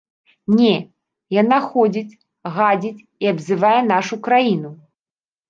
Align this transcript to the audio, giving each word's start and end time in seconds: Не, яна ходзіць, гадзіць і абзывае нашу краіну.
Не, 0.59 0.69
яна 1.41 1.59
ходзіць, 1.67 2.17
гадзіць 2.57 3.05
і 3.27 3.31
абзывае 3.33 3.77
нашу 3.93 4.21
краіну. 4.31 4.75